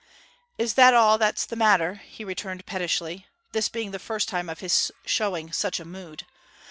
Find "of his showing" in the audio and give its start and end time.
4.49-5.51